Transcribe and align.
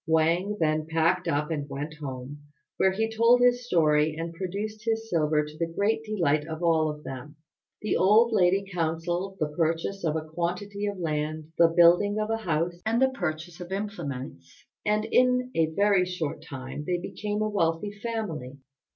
Wang 0.07 0.57
then 0.59 0.87
packed 0.87 1.27
up 1.27 1.51
and 1.51 1.69
went 1.69 1.93
home, 1.97 2.39
where 2.77 2.91
he 2.91 3.07
told 3.15 3.39
his 3.39 3.67
story 3.67 4.15
and 4.15 4.33
produced 4.33 4.83
his 4.83 5.07
silver 5.11 5.45
to 5.45 5.57
the 5.59 5.67
great 5.71 6.03
delight 6.03 6.43
of 6.47 6.63
all 6.63 6.89
of 6.89 7.03
them. 7.03 7.35
The 7.83 7.95
old 7.97 8.31
lady 8.33 8.65
counselled 8.67 9.37
the 9.39 9.49
purchase 9.49 10.03
of 10.03 10.15
a 10.15 10.25
quantity 10.27 10.87
of 10.87 10.97
land, 10.97 11.51
the 11.59 11.67
building 11.67 12.17
of 12.19 12.31
a 12.31 12.37
house, 12.37 12.81
and 12.83 12.99
the 12.99 13.09
purchase 13.09 13.61
of 13.61 13.71
implements; 13.71 14.65
and 14.83 15.05
in 15.05 15.51
a 15.53 15.67
very 15.67 16.07
short 16.07 16.41
time 16.41 16.83
they 16.87 16.97
became 16.97 17.43
a 17.43 17.49
wealthy 17.49 17.91
family. 17.91 18.57